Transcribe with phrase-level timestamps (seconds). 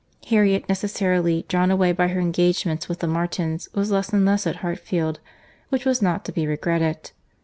[0.29, 4.55] Harriet, necessarily drawn away by her engagements with the Martins, was less and less at
[4.65, 5.19] Hartfield;
[5.69, 7.11] which was not to be regretted.